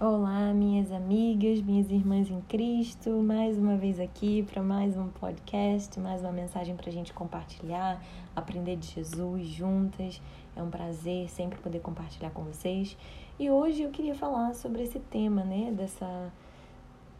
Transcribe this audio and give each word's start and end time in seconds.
Olá, 0.00 0.52
minhas 0.52 0.90
amigas, 0.90 1.62
minhas 1.62 1.88
irmãs 1.88 2.28
em 2.28 2.40
Cristo, 2.40 3.10
mais 3.22 3.56
uma 3.56 3.76
vez 3.76 4.00
aqui 4.00 4.42
para 4.42 4.60
mais 4.60 4.96
um 4.96 5.06
podcast, 5.06 6.00
mais 6.00 6.20
uma 6.20 6.32
mensagem 6.32 6.74
para 6.74 6.90
a 6.90 6.92
gente 6.92 7.12
compartilhar, 7.12 8.02
aprender 8.34 8.74
de 8.74 8.88
Jesus 8.88 9.46
juntas. 9.46 10.20
É 10.56 10.60
um 10.60 10.68
prazer 10.68 11.30
sempre 11.30 11.60
poder 11.60 11.78
compartilhar 11.78 12.30
com 12.30 12.42
vocês. 12.42 12.98
E 13.38 13.48
hoje 13.48 13.84
eu 13.84 13.90
queria 13.92 14.16
falar 14.16 14.52
sobre 14.54 14.82
esse 14.82 14.98
tema, 14.98 15.44
né, 15.44 15.70
dessa 15.70 16.32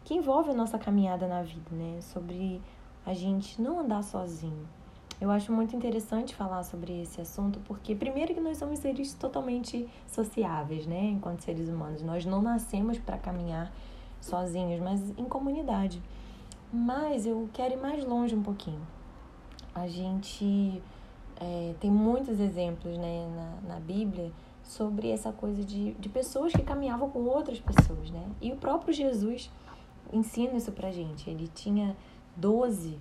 que 0.03 0.15
envolve 0.15 0.51
a 0.51 0.55
nossa 0.55 0.77
caminhada 0.77 1.29
na 1.29 1.43
vida, 1.43 1.71
né, 1.71 2.01
sobre 2.01 2.61
a 3.07 3.15
gente 3.15 3.63
não 3.63 3.79
andar 3.79 4.03
sozinho. 4.03 4.67
Eu 5.21 5.31
acho 5.31 5.53
muito 5.53 5.77
interessante 5.77 6.35
falar 6.35 6.63
sobre 6.65 7.03
esse 7.03 7.21
assunto 7.21 7.61
porque, 7.61 7.95
primeiro, 7.95 8.35
que 8.35 8.41
nós 8.41 8.59
somos 8.59 8.81
seres 8.81 9.15
totalmente 9.15 9.89
sociáveis, 10.07 10.87
né? 10.87 11.05
Enquanto 11.05 11.41
seres 11.41 11.69
humanos. 11.69 12.03
Nós 12.03 12.25
não 12.25 12.43
nascemos 12.43 12.99
para 12.99 13.17
caminhar 13.17 13.73
sozinhos, 14.21 14.81
mas 14.81 15.17
em 15.17 15.25
comunidade. 15.25 16.03
Mas 16.73 17.27
eu 17.27 17.49
quero 17.53 17.75
ir 17.75 17.77
mais 17.77 18.05
longe 18.05 18.35
um 18.35 18.43
pouquinho. 18.43 18.81
A 19.75 19.87
gente 19.87 20.83
é, 21.41 21.75
tem 21.81 21.91
muitos 21.91 22.41
exemplos 22.41 22.97
né, 22.99 23.29
na, 23.65 23.75
na 23.75 23.81
Bíblia 23.81 24.33
sobre 24.63 25.11
essa 25.11 25.31
coisa 25.31 25.63
de, 25.63 25.93
de 25.93 26.09
pessoas 26.09 26.53
que 26.53 26.63
caminhavam 26.63 27.11
com 27.11 27.21
outras 27.21 27.61
pessoas, 27.61 28.11
né? 28.11 28.27
E 28.41 28.51
o 28.51 28.57
próprio 28.57 28.93
Jesus 28.93 29.51
ensina 30.13 30.55
isso 30.55 30.73
pra 30.73 30.91
gente. 30.91 31.29
Ele 31.29 31.49
tinha 31.49 31.97
12 32.37 32.99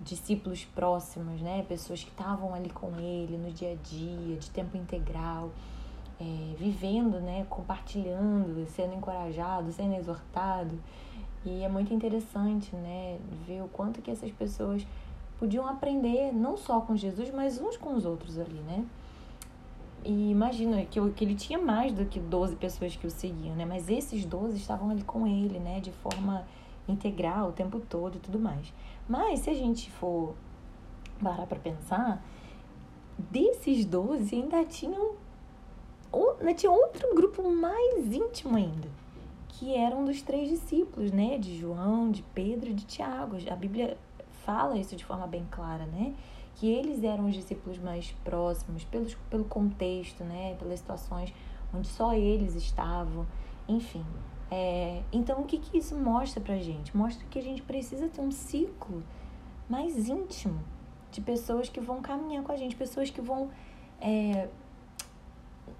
discípulos 0.00 0.64
próximos, 0.64 1.40
né? 1.40 1.64
Pessoas 1.68 2.02
que 2.02 2.10
estavam 2.10 2.54
ali 2.54 2.70
com 2.70 2.98
ele 2.98 3.36
no 3.36 3.50
dia 3.50 3.72
a 3.72 3.74
dia, 3.74 4.36
de 4.36 4.50
tempo 4.50 4.76
integral, 4.76 5.50
é, 6.20 6.54
vivendo, 6.56 7.20
né? 7.20 7.46
Compartilhando, 7.48 8.66
sendo 8.68 8.94
encorajado, 8.94 9.72
sendo 9.72 9.94
exortado. 9.96 10.78
E 11.44 11.62
é 11.62 11.68
muito 11.68 11.92
interessante, 11.92 12.74
né? 12.74 13.18
Ver 13.46 13.62
o 13.62 13.68
quanto 13.68 14.00
que 14.02 14.10
essas 14.10 14.30
pessoas 14.32 14.86
podiam 15.38 15.66
aprender, 15.66 16.32
não 16.32 16.56
só 16.56 16.80
com 16.80 16.96
Jesus, 16.96 17.30
mas 17.30 17.60
uns 17.60 17.76
com 17.76 17.94
os 17.94 18.04
outros 18.04 18.38
ali, 18.38 18.60
né? 18.60 18.84
E 20.04 20.30
imagina 20.30 20.84
que, 20.84 21.00
que 21.10 21.24
ele 21.24 21.34
tinha 21.34 21.58
mais 21.58 21.92
do 21.92 22.04
que 22.04 22.18
12 22.20 22.56
pessoas 22.56 22.94
que 22.96 23.06
o 23.06 23.10
seguiam, 23.10 23.54
né? 23.54 23.64
Mas 23.64 23.88
esses 23.88 24.24
12 24.24 24.56
estavam 24.56 24.90
ali 24.90 25.02
com 25.02 25.26
ele, 25.26 25.58
né? 25.58 25.80
De 25.80 25.92
forma 25.92 26.44
integral 26.88 27.50
o 27.50 27.52
tempo 27.52 27.80
todo 27.80 28.16
e 28.16 28.20
tudo 28.20 28.38
mais. 28.38 28.72
Mas 29.08 29.40
se 29.40 29.50
a 29.50 29.54
gente 29.54 29.90
for 29.90 30.34
parar 31.22 31.46
para 31.46 31.58
pensar, 31.58 32.24
desses 33.18 33.84
12 33.84 34.34
ainda 34.34 34.64
tinham 34.64 35.16
ainda 36.40 36.54
tinha 36.54 36.72
outro 36.72 37.14
grupo 37.14 37.50
mais 37.50 38.06
íntimo 38.06 38.56
ainda, 38.56 38.88
que 39.48 39.74
eram 39.74 40.04
dos 40.04 40.22
três 40.22 40.48
discípulos, 40.48 41.12
né, 41.12 41.36
de 41.36 41.58
João, 41.58 42.10
de 42.10 42.22
Pedro 42.34 42.70
e 42.70 42.74
de 42.74 42.86
Tiago. 42.86 43.36
A 43.50 43.56
Bíblia 43.56 43.98
fala 44.44 44.78
isso 44.78 44.96
de 44.96 45.04
forma 45.04 45.26
bem 45.26 45.46
clara, 45.50 45.84
né? 45.84 46.14
Que 46.54 46.66
eles 46.68 47.04
eram 47.04 47.26
os 47.26 47.34
discípulos 47.34 47.78
mais 47.78 48.12
próximos, 48.24 48.82
pelos, 48.84 49.14
pelo 49.28 49.44
contexto, 49.44 50.24
né? 50.24 50.56
Pelas 50.58 50.78
situações 50.78 51.34
onde 51.74 51.86
só 51.86 52.14
eles 52.14 52.54
estavam, 52.54 53.26
enfim. 53.68 54.04
É, 54.50 55.02
então, 55.12 55.40
o 55.40 55.44
que, 55.44 55.58
que 55.58 55.78
isso 55.78 55.94
mostra 55.96 56.40
pra 56.40 56.56
gente? 56.58 56.96
Mostra 56.96 57.26
que 57.28 57.38
a 57.38 57.42
gente 57.42 57.62
precisa 57.62 58.08
ter 58.08 58.20
um 58.20 58.30
ciclo 58.30 59.02
mais 59.68 60.08
íntimo 60.08 60.60
de 61.10 61.20
pessoas 61.20 61.68
que 61.68 61.80
vão 61.80 62.00
caminhar 62.00 62.42
com 62.42 62.52
a 62.52 62.56
gente, 62.56 62.74
pessoas 62.74 63.10
que 63.10 63.20
vão 63.20 63.50
é, 64.00 64.48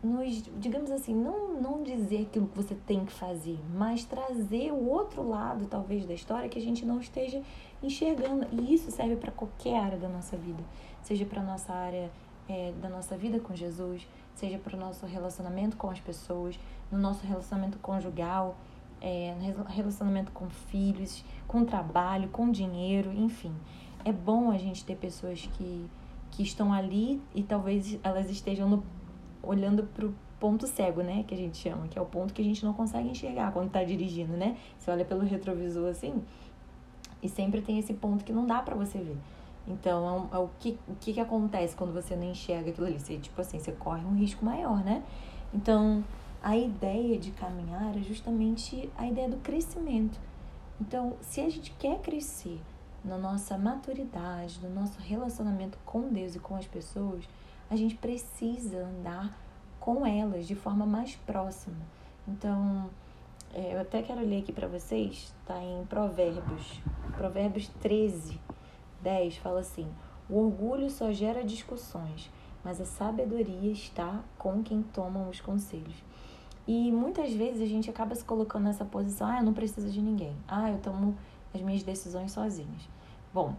nos, 0.02 0.42
digamos 0.58 0.90
assim, 0.90 1.14
não, 1.14 1.60
não 1.60 1.82
dizer 1.82 2.22
aquilo 2.22 2.46
que 2.46 2.56
você 2.56 2.74
tem 2.74 3.04
que 3.04 3.12
fazer, 3.12 3.58
mas 3.74 4.04
trazer 4.04 4.72
o 4.72 4.88
outro 4.88 5.26
lado, 5.26 5.66
talvez, 5.66 6.06
da 6.06 6.14
história 6.14 6.48
que 6.48 6.58
a 6.58 6.62
gente 6.62 6.84
não 6.84 7.00
esteja 7.00 7.42
enxergando. 7.82 8.46
E 8.52 8.74
isso 8.74 8.90
serve 8.90 9.16
para 9.16 9.32
qualquer 9.32 9.78
área 9.78 9.98
da 9.98 10.08
nossa 10.08 10.36
vida, 10.36 10.62
seja 11.02 11.24
para 11.24 11.42
nossa 11.42 11.72
área 11.72 12.10
é, 12.48 12.72
da 12.80 12.88
nossa 12.88 13.16
vida 13.16 13.40
com 13.40 13.54
Jesus, 13.54 14.06
seja 14.38 14.58
para 14.58 14.76
o 14.76 14.78
nosso 14.78 15.04
relacionamento 15.04 15.76
com 15.76 15.90
as 15.90 16.00
pessoas, 16.00 16.58
no 16.90 16.98
nosso 16.98 17.26
relacionamento 17.26 17.78
conjugal, 17.78 18.56
é, 19.00 19.34
no 19.38 19.64
relacionamento 19.64 20.32
com 20.32 20.48
filhos, 20.48 21.24
com 21.46 21.64
trabalho, 21.64 22.28
com 22.28 22.50
dinheiro, 22.50 23.12
enfim. 23.12 23.52
É 24.04 24.12
bom 24.12 24.50
a 24.50 24.58
gente 24.58 24.84
ter 24.84 24.96
pessoas 24.96 25.48
que, 25.54 25.90
que 26.30 26.42
estão 26.42 26.72
ali 26.72 27.20
e 27.34 27.42
talvez 27.42 27.98
elas 28.02 28.30
estejam 28.30 28.68
no, 28.68 28.82
olhando 29.42 29.82
para 29.82 30.06
o 30.06 30.14
ponto 30.38 30.66
cego, 30.66 31.02
né? 31.02 31.24
Que 31.26 31.34
a 31.34 31.38
gente 31.38 31.56
chama, 31.56 31.88
que 31.88 31.98
é 31.98 32.02
o 32.02 32.06
ponto 32.06 32.32
que 32.32 32.40
a 32.40 32.44
gente 32.44 32.64
não 32.64 32.72
consegue 32.72 33.08
enxergar 33.08 33.52
quando 33.52 33.66
está 33.66 33.82
dirigindo, 33.82 34.36
né? 34.36 34.56
Você 34.78 34.90
olha 34.90 35.04
pelo 35.04 35.22
retrovisor 35.24 35.90
assim 35.90 36.22
e 37.20 37.28
sempre 37.28 37.60
tem 37.60 37.78
esse 37.78 37.92
ponto 37.94 38.24
que 38.24 38.32
não 38.32 38.46
dá 38.46 38.62
para 38.62 38.76
você 38.76 38.98
ver. 38.98 39.16
Então, 39.68 40.28
é, 40.32 40.36
é 40.36 40.38
o, 40.38 40.48
que, 40.58 40.78
o 40.88 40.94
que, 40.94 41.12
que 41.12 41.20
acontece 41.20 41.76
quando 41.76 41.92
você 41.92 42.16
não 42.16 42.24
enxerga 42.24 42.70
aquilo 42.70 42.86
ali? 42.86 42.98
Você, 42.98 43.18
tipo 43.18 43.40
assim, 43.40 43.58
você 43.58 43.72
corre 43.72 44.04
um 44.04 44.14
risco 44.14 44.44
maior, 44.44 44.82
né? 44.82 45.02
Então, 45.52 46.02
a 46.42 46.56
ideia 46.56 47.18
de 47.18 47.30
caminhar 47.32 47.96
é 47.96 48.02
justamente 48.02 48.90
a 48.96 49.06
ideia 49.06 49.28
do 49.28 49.36
crescimento. 49.38 50.18
Então, 50.80 51.16
se 51.20 51.40
a 51.40 51.50
gente 51.50 51.72
quer 51.72 51.98
crescer 52.00 52.60
na 53.04 53.18
nossa 53.18 53.58
maturidade, 53.58 54.60
no 54.62 54.70
nosso 54.70 54.98
relacionamento 55.00 55.78
com 55.84 56.08
Deus 56.08 56.34
e 56.34 56.38
com 56.38 56.56
as 56.56 56.66
pessoas, 56.66 57.28
a 57.70 57.76
gente 57.76 57.94
precisa 57.96 58.78
andar 58.78 59.36
com 59.78 60.06
elas 60.06 60.46
de 60.46 60.54
forma 60.54 60.86
mais 60.86 61.14
próxima. 61.16 61.76
Então, 62.26 62.88
é, 63.54 63.74
eu 63.74 63.80
até 63.80 64.02
quero 64.02 64.20
ler 64.20 64.42
aqui 64.42 64.52
para 64.52 64.68
vocês, 64.68 65.34
está 65.40 65.62
em 65.62 65.84
Provérbios, 65.86 66.80
Provérbios 67.16 67.68
13, 67.80 68.40
10 69.02 69.36
fala 69.38 69.60
assim: 69.60 69.88
O 70.28 70.38
orgulho 70.38 70.90
só 70.90 71.12
gera 71.12 71.44
discussões, 71.44 72.30
mas 72.64 72.80
a 72.80 72.84
sabedoria 72.84 73.70
está 73.70 74.22
com 74.36 74.62
quem 74.62 74.82
tomam 74.82 75.28
os 75.28 75.40
conselhos. 75.40 76.02
E 76.66 76.92
muitas 76.92 77.32
vezes 77.32 77.62
a 77.62 77.66
gente 77.66 77.88
acaba 77.88 78.14
se 78.14 78.24
colocando 78.24 78.64
nessa 78.64 78.84
posição: 78.84 79.26
ah, 79.26 79.38
eu 79.38 79.44
não 79.44 79.54
preciso 79.54 79.90
de 79.90 80.02
ninguém, 80.02 80.36
ah, 80.46 80.70
eu 80.70 80.78
tomo 80.78 81.16
as 81.54 81.62
minhas 81.62 81.82
decisões 81.82 82.32
sozinhas. 82.32 82.88
Bom, 83.32 83.54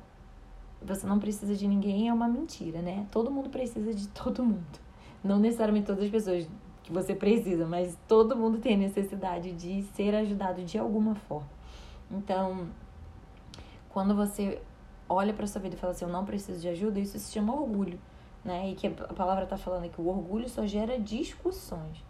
você 0.82 1.06
não 1.06 1.20
precisa 1.20 1.56
de 1.56 1.68
ninguém 1.68 2.08
é 2.08 2.14
uma 2.14 2.28
mentira, 2.28 2.82
né? 2.82 3.08
Todo 3.12 3.32
mundo 3.32 3.50
precisa 3.50 3.94
de 3.94 4.08
todo 4.10 4.44
mundo. 4.44 4.80
Não 5.24 5.40
necessariamente 5.40 5.88
todas 5.88 6.04
as 6.04 6.10
pessoas 6.10 6.48
que 6.84 6.94
você 6.94 7.14
precisa, 7.14 7.66
mas 7.66 7.98
todo 8.08 8.36
mundo 8.36 8.60
tem 8.60 8.78
necessidade 8.78 9.52
de 9.54 9.84
ser 9.94 10.16
ajudado 10.16 10.64
de 10.64 10.78
alguma 10.78 11.16
forma. 11.16 11.50
Então, 12.10 12.68
quando 13.90 14.16
você 14.16 14.62
olha 15.09 15.34
para 15.34 15.47
sua 15.47 15.59
vida 15.59 15.75
e 15.75 15.78
fala 15.78 15.92
assim, 15.92 16.06
eu 16.06 16.12
não 16.12 16.24
preciso 16.24 16.62
de 16.62 16.70
ajuda, 16.70 17.00
isso 17.00 17.18
se 17.18 17.31
chama 17.31 17.53
orgulho, 17.53 18.00
né? 18.46 18.70
E 18.70 18.75
que 18.75 18.88
a 18.88 19.14
palavra 19.14 19.44
está 19.44 19.58
falando 19.58 19.90
que 19.90 20.00
o 20.00 20.08
orgulho 20.08 20.47
só 20.47 20.66
gera 20.66 21.00
discussões, 21.00 22.06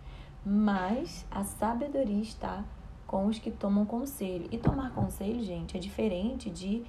mas 0.45 1.25
a 1.31 1.43
sabedoria 1.43 2.21
está 2.21 2.63
com 3.07 3.25
os 3.25 3.39
que 3.39 3.49
tomam 3.49 3.85
conselho. 3.85 4.47
E 4.51 4.57
tomar 4.57 4.91
conselho, 4.93 5.41
gente, 5.41 5.75
é 5.75 5.79
diferente 5.79 6.49
de 6.49 6.83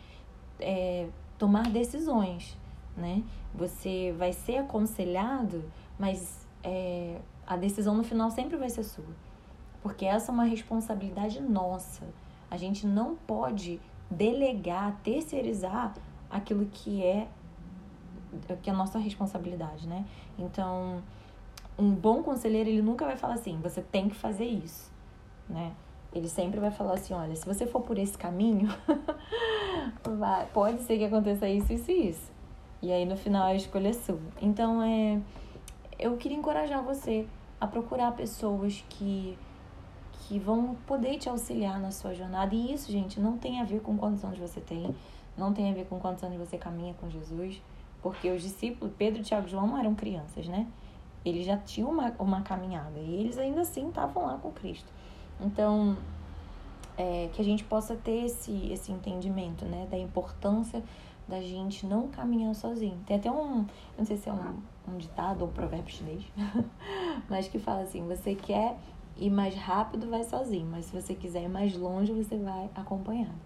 é, 0.59 1.09
tomar 1.39 1.69
decisões, 1.69 2.59
né? 2.97 3.23
Você 3.55 4.15
vai 4.19 4.33
ser 4.33 4.59
aconselhado, 4.59 5.65
mas 5.99 6.47
é, 6.63 7.21
a 7.47 7.57
decisão 7.57 7.95
no 7.95 8.05
final 8.05 8.31
sempre 8.31 8.57
vai 8.57 8.69
ser 8.69 8.83
sua, 8.83 9.05
porque 9.83 10.05
essa 10.05 10.31
é 10.31 10.35
uma 10.35 10.45
responsabilidade 10.45 11.41
nossa. 11.41 12.05
A 12.51 12.57
gente 12.57 12.87
não 12.87 13.15
pode 13.15 13.81
delegar, 14.11 14.99
terceirizar 15.03 15.95
aquilo 16.29 16.67
que 16.67 17.03
é 17.05 17.29
que 18.63 18.71
é 18.71 18.73
a 18.73 18.77
nossa 18.77 18.99
responsabilidade, 18.99 19.89
né? 19.89 20.05
Então, 20.39 21.03
um 21.77 21.93
bom 21.93 22.23
conselheiro, 22.23 22.69
ele 22.69 22.83
nunca 22.83 23.05
vai 23.05 23.17
falar 23.17 23.35
assim, 23.35 23.59
você 23.61 23.83
tem 23.83 24.09
que 24.09 24.15
fazer 24.15 24.45
isso, 24.45 24.93
né? 25.49 25.73
Ele 26.13 26.29
sempre 26.29 26.61
vai 26.61 26.71
falar 26.71 26.95
assim, 26.95 27.15
olha, 27.15 27.35
se 27.35 27.47
você 27.47 27.67
for 27.67 27.81
por 27.81 27.99
esse 27.99 28.17
caminho, 28.17 28.69
vai, 30.19 30.47
pode 30.47 30.83
ser 30.83 30.99
que 30.99 31.05
aconteça 31.05 31.49
isso, 31.49 31.73
isso 31.73 31.91
e 31.91 32.09
isso. 32.09 32.33
E 32.83 32.93
aí, 32.93 33.05
no 33.05 33.17
final, 33.17 33.47
a 33.47 33.55
escolha 33.55 33.89
é 33.89 33.93
sua. 33.93 34.19
Então, 34.41 34.83
é, 34.83 35.21
eu 35.99 36.17
queria 36.17 36.37
encorajar 36.37 36.83
você 36.83 37.27
a 37.61 37.67
procurar 37.67 38.13
pessoas 38.13 38.85
que 38.89 39.37
que 40.21 40.39
vão 40.39 40.77
poder 40.87 41.19
te 41.19 41.29
auxiliar 41.29 41.79
na 41.81 41.91
sua 41.91 42.15
jornada. 42.15 42.55
E 42.55 42.73
isso, 42.73 42.91
gente, 42.91 43.19
não 43.19 43.39
tem 43.39 43.61
a 43.61 43.65
ver 43.65 43.81
com 43.81 43.97
quantos 43.97 44.25
anos 44.25 44.39
você 44.39 44.61
tem, 44.61 44.95
não 45.37 45.53
tem 45.53 45.71
a 45.71 45.75
ver 45.75 45.87
com 45.87 45.99
quantos 45.99 46.23
anos 46.23 46.39
você 46.39 46.59
caminha 46.59 46.95
com 46.95 47.09
Jesus, 47.09 47.61
porque 48.03 48.31
os 48.31 48.43
discípulos, 48.43 48.93
Pedro, 48.97 49.23
Tiago 49.23 49.47
e 49.47 49.51
João, 49.51 49.67
não 49.67 49.79
eram 49.79 49.95
crianças, 49.95 50.47
né? 50.47 50.67
Eles 51.25 51.45
já 51.45 51.57
tinham 51.57 51.91
uma, 51.91 52.15
uma 52.19 52.43
caminhada 52.43 52.99
e 52.99 53.21
eles 53.21 53.37
ainda 53.39 53.61
assim 53.61 53.89
estavam 53.89 54.27
lá 54.27 54.39
com 54.39 54.51
Cristo. 54.53 54.91
Então, 55.41 55.97
é, 56.97 57.29
que 57.33 57.41
a 57.41 57.45
gente 57.45 57.65
possa 57.65 57.95
ter 57.95 58.25
esse, 58.27 58.73
esse 58.73 58.93
entendimento, 58.93 59.65
né, 59.65 59.87
da 59.91 59.99
importância 59.99 60.83
da 61.29 61.41
gente 61.41 61.87
não 61.87 62.09
caminhar 62.09 62.55
sozinho. 62.55 62.99
Tem 63.07 63.17
até 63.17 63.31
um, 63.31 63.65
não 63.97 64.05
sei 64.05 64.17
se 64.17 64.29
é 64.29 64.33
um, 64.33 64.59
um 64.89 64.99
ditado 64.99 65.43
ou 65.43 65.49
um 65.49 65.53
provérbio 65.53 65.95
chinês, 65.95 66.25
mas 67.29 67.49
que 67.49 67.59
fala 67.59 67.83
assim: 67.83 68.07
você 68.07 68.35
quer 68.35 68.77
ir 69.17 69.31
mais 69.31 69.55
rápido, 69.55 70.09
vai 70.09 70.25
sozinho, 70.25 70.67
mas 70.67 70.87
se 70.87 71.01
você 71.01 71.15
quiser 71.15 71.43
ir 71.43 71.49
mais 71.49 71.77
longe, 71.77 72.13
você 72.13 72.37
vai 72.37 72.71
acompanhado. 72.75 73.39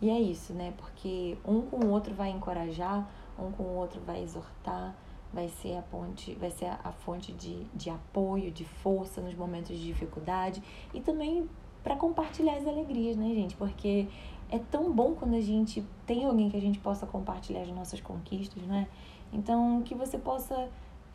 E 0.00 0.10
é 0.10 0.20
isso, 0.20 0.52
né? 0.52 0.72
Porque 0.76 1.36
um 1.44 1.62
com 1.62 1.84
o 1.84 1.90
outro 1.90 2.14
vai 2.14 2.30
encorajar, 2.30 3.08
um 3.38 3.50
com 3.50 3.64
o 3.64 3.76
outro 3.76 4.00
vai 4.00 4.22
exortar, 4.22 4.94
vai 5.32 5.48
ser 5.48 5.76
a 5.76 5.82
ponte, 5.82 6.34
vai 6.34 6.50
ser 6.50 6.66
a, 6.66 6.92
fonte 6.92 7.32
de, 7.32 7.64
de 7.74 7.90
apoio, 7.90 8.50
de 8.50 8.64
força 8.64 9.20
nos 9.20 9.34
momentos 9.34 9.76
de 9.76 9.84
dificuldade 9.84 10.62
e 10.94 11.00
também 11.00 11.48
para 11.82 11.96
compartilhar 11.96 12.56
as 12.56 12.66
alegrias, 12.66 13.16
né, 13.16 13.28
gente? 13.34 13.56
Porque 13.56 14.08
é 14.50 14.58
tão 14.58 14.92
bom 14.92 15.14
quando 15.14 15.34
a 15.34 15.40
gente 15.40 15.84
tem 16.06 16.24
alguém 16.24 16.48
que 16.48 16.56
a 16.56 16.60
gente 16.60 16.78
possa 16.78 17.06
compartilhar 17.06 17.62
as 17.62 17.70
nossas 17.70 18.00
conquistas, 18.00 18.62
né? 18.62 18.88
Então, 19.32 19.82
que 19.82 19.94
você 19.94 20.16
possa 20.16 20.68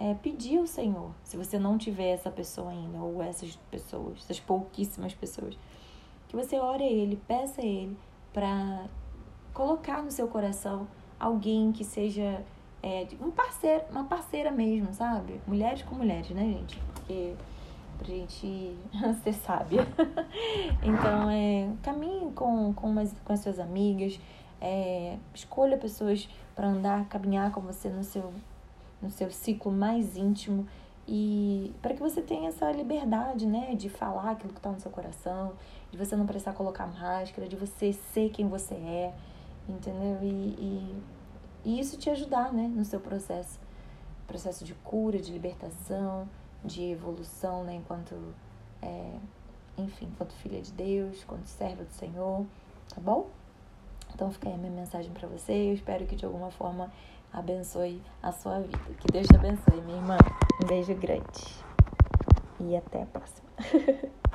é, 0.04 0.14
pedir 0.16 0.58
ao 0.58 0.68
Senhor, 0.68 1.12
se 1.24 1.38
você 1.38 1.58
não 1.58 1.78
tiver 1.78 2.10
essa 2.10 2.30
pessoa 2.30 2.72
ainda, 2.72 2.98
ou 2.98 3.24
essas 3.24 3.56
pessoas, 3.72 4.18
essas 4.22 4.38
pouquíssimas 4.38 5.14
pessoas, 5.14 5.58
que 6.28 6.36
você 6.36 6.60
ore 6.60 6.84
a 6.84 6.92
Ele, 6.92 7.16
peça 7.26 7.62
a 7.62 7.64
Ele 7.64 7.98
para 8.34 8.86
colocar 9.54 10.04
no 10.04 10.12
seu 10.12 10.28
coração 10.28 10.86
alguém 11.18 11.72
que 11.72 11.86
seja 11.86 12.44
é, 12.82 13.08
um 13.22 13.32
parceiro, 13.32 13.86
uma 13.92 14.04
parceira 14.04 14.52
mesmo, 14.52 14.94
sabe? 14.94 15.40
Mulheres 15.48 15.84
com 15.84 15.96
mulheres, 15.96 16.30
né, 16.32 16.44
gente? 16.44 16.78
Porque 16.94 17.34
pra 17.98 18.08
gente 18.08 18.76
ser 19.24 19.34
sábia. 19.34 19.88
então, 20.84 21.30
é, 21.30 21.70
caminhe 21.82 22.30
com, 22.34 22.74
com, 22.74 22.90
umas, 22.90 23.16
com 23.24 23.32
as 23.32 23.40
suas 23.40 23.58
amigas, 23.58 24.20
é, 24.60 25.18
escolha 25.34 25.78
pessoas 25.78 26.28
para 26.54 26.68
andar, 26.68 27.06
caminhar 27.08 27.52
com 27.52 27.62
você 27.62 27.88
no 27.88 28.04
seu, 28.04 28.34
no 29.04 29.12
seu 29.12 29.30
ciclo 29.30 29.72
mais 29.72 30.16
íntimo 30.18 30.66
e 31.08 31.74
para 31.82 31.94
que 31.94 32.00
você 32.00 32.22
tenha 32.22 32.48
essa 32.48 32.72
liberdade, 32.72 33.46
né, 33.46 33.76
de 33.76 33.90
falar 33.90 34.32
aquilo 34.32 34.54
que 34.54 34.60
está 34.60 34.72
no 34.72 34.80
seu 34.80 34.90
coração, 34.90 35.54
de 35.92 35.98
você 35.98 36.16
não 36.16 36.26
precisar 36.26 36.54
colocar 36.54 36.88
máscara, 36.88 37.48
de 37.48 37.58
você 37.58 37.92
ser 37.92 38.30
quem 38.30 38.48
você 38.48 38.74
é, 38.76 39.14
entendeu? 39.68 40.20
E, 40.22 40.26
e, 40.26 41.02
e 41.66 41.80
isso 41.80 41.98
te 41.98 42.10
ajudar, 42.10 42.54
né, 42.54 42.72
no 42.74 42.86
seu 42.86 43.02
processo, 43.02 43.60
processo 44.26 44.64
de 44.64 44.74
cura, 44.76 45.20
de 45.20 45.32
libertação, 45.32 46.28
de 46.64 46.84
evolução, 46.84 47.66
né, 47.66 47.76
enquanto, 47.76 48.16
é, 48.82 49.12
enfim, 49.78 50.06
enquanto 50.06 50.32
filha 50.36 50.62
de 50.62 50.72
Deus, 50.72 51.22
enquanto 51.22 51.48
serva 51.48 51.84
do 51.84 51.92
Senhor, 51.92 52.46
tá 52.88 53.02
bom? 53.02 53.28
Então 54.16 54.32
fica 54.32 54.48
aí 54.48 54.56
a 54.56 54.58
minha 54.58 54.72
mensagem 54.72 55.12
para 55.12 55.28
você. 55.28 55.52
Eu 55.52 55.74
espero 55.74 56.06
que 56.06 56.16
de 56.16 56.24
alguma 56.24 56.52
forma 56.52 56.92
abençoe 57.34 58.02
a 58.22 58.32
sua 58.32 58.60
vida. 58.60 58.78
Que 59.00 59.12
Deus 59.12 59.28
te 59.28 59.36
abençoe, 59.36 59.82
minha 59.82 59.98
irmã. 59.98 60.18
Um 60.64 60.68
beijo 60.68 60.94
grande. 60.96 61.64
E 62.60 62.78
até 62.78 63.02
a 63.02 63.06
próxima. 63.08 63.50